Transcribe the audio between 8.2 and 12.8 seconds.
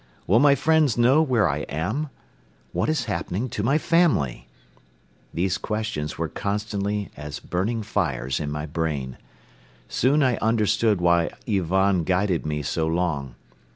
in my brain. Soon I understood why Ivan guided me